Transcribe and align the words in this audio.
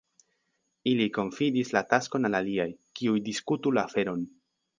Ili 0.91 1.05
konfidis 1.17 1.73
la 1.75 1.83
taskon 1.91 2.25
al 2.31 2.39
aliaj, 2.41 2.67
kiuj 3.01 3.19
diskutu 3.29 3.77
la 3.79 3.87
aferon. 3.93 4.27